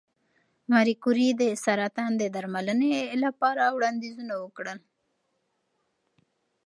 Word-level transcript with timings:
ماري 0.71 0.95
کوري 1.03 1.27
د 1.41 1.43
سرطان 1.63 2.11
د 2.17 2.23
درملنې 2.35 2.93
لپاره 3.23 3.63
وړاندیزونه 3.75 4.33
وکړل. 4.43 4.79